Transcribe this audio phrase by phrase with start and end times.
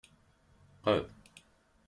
[0.81, 1.05] Qqed.